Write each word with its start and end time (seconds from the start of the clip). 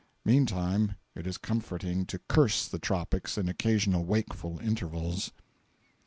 Meantime 0.25 0.95
it 1.13 1.27
is 1.27 1.37
comforting 1.37 2.07
to 2.07 2.17
curse 2.17 2.67
the 2.67 2.79
tropics 2.79 3.37
in 3.37 3.47
occasional 3.47 4.03
wakeful 4.03 4.57
intervals. 4.57 5.31